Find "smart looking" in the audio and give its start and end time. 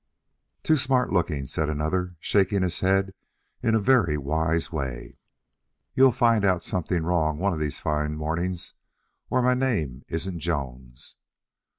0.77-1.45